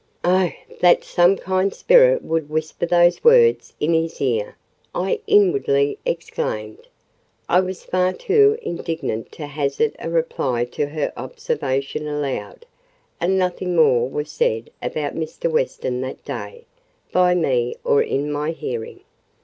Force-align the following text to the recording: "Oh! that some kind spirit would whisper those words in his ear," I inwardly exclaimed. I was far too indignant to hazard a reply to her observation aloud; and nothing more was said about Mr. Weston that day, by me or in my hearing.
"Oh! 0.23 0.49
that 0.79 1.03
some 1.03 1.35
kind 1.37 1.71
spirit 1.71 2.23
would 2.23 2.49
whisper 2.49 2.87
those 2.87 3.23
words 3.23 3.73
in 3.79 3.93
his 3.93 4.19
ear," 4.19 4.55
I 4.95 5.19
inwardly 5.27 5.99
exclaimed. 6.07 6.87
I 7.47 7.59
was 7.59 7.83
far 7.83 8.11
too 8.13 8.57
indignant 8.63 9.31
to 9.33 9.45
hazard 9.45 9.95
a 9.99 10.09
reply 10.09 10.65
to 10.71 10.87
her 10.87 11.13
observation 11.15 12.07
aloud; 12.07 12.65
and 13.19 13.37
nothing 13.37 13.75
more 13.75 14.09
was 14.09 14.31
said 14.31 14.71
about 14.81 15.13
Mr. 15.13 15.51
Weston 15.51 16.01
that 16.01 16.25
day, 16.25 16.65
by 17.11 17.35
me 17.35 17.75
or 17.83 18.01
in 18.01 18.31
my 18.31 18.49
hearing. 18.53 19.01